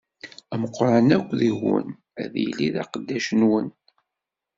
Ameqqran 0.53 1.09
akk 1.17 1.27
deg-wen 1.39 1.87
ad 2.21 2.33
yili 2.41 2.67
d 2.73 2.75
aqeddac-nwen. 2.83 3.67